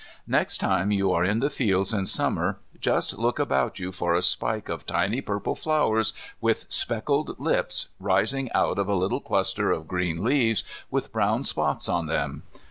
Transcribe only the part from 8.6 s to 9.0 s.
of a